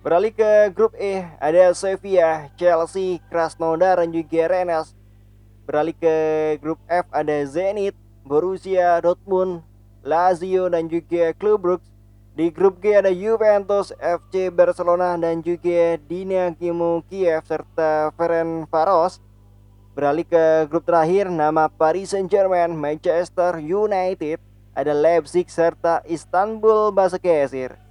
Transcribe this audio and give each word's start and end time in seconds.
Beralih 0.01 0.33
ke 0.33 0.69
grup 0.73 0.93
E, 0.97 1.25
ada 1.41 1.73
Sevilla, 1.73 2.49
Chelsea, 2.57 3.21
Krasnodar 3.29 4.01
dan 4.01 4.09
juga 4.13 4.49
Rennes. 4.49 4.93
Beralih 5.65 5.97
ke 5.97 6.15
grup 6.61 6.77
F 6.85 7.05
ada 7.09 7.37
Zenit, 7.45 7.97
Borussia 8.21 9.01
Dortmund, 9.01 9.65
Lazio 10.05 10.69
dan 10.69 10.85
juga 10.85 11.33
Klub 11.33 11.65
Brugge. 11.65 11.89
Di 12.35 12.51
grup 12.51 12.83
G 12.83 12.99
ada 12.99 13.09
Juventus, 13.09 13.95
FC 13.95 14.53
Barcelona 14.53 15.15
dan 15.17 15.39
juga 15.41 15.97
Dinamo 16.05 17.01
Kiev 17.09 17.41
serta 17.47 18.13
Ferencvaros. 18.13 19.23
Beralih 19.95 20.27
ke 20.27 20.67
grup 20.67 20.83
terakhir 20.83 21.31
nama 21.31 21.71
Paris 21.71 22.11
Saint-Germain, 22.11 22.75
Manchester 22.75 23.55
United, 23.63 24.43
ada 24.75 24.91
Leipzig 24.91 25.47
serta 25.47 26.03
Istanbul 26.03 26.91
Basaksehir. 26.91 27.84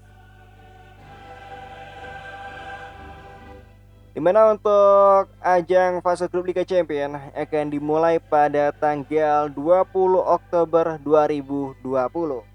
Di 4.14 4.22
mana 4.22 4.54
untuk 4.54 5.34
ajang 5.42 5.98
fase 5.98 6.30
grup 6.30 6.46
Liga 6.46 6.62
Champion 6.62 7.18
akan 7.34 7.66
dimulai 7.66 8.22
pada 8.22 8.70
tanggal 8.70 9.50
20 9.50 9.90
Oktober 10.22 11.02
2020. 11.02 12.53